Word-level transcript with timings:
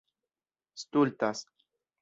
stultas 0.83 1.45